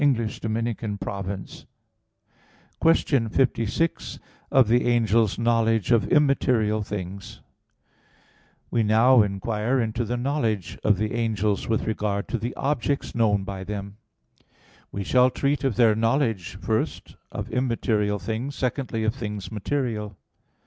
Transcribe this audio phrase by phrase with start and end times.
[2.79, 4.19] _______________________QUESTION 56
[4.51, 10.17] OF THE ANGEL'S KNOWLEDGE OF IMMATERIAL THINGS (In Three Articles) We now inquire into the
[10.17, 13.97] knowledge of the angels with regard to the objects known by them.
[14.91, 20.17] We shall treat of their knowledge, first, of immaterial things, secondly of things material.